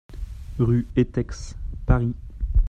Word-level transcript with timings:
RUE 0.57 0.87
ETEX, 0.95 1.53
Paris 1.85 2.15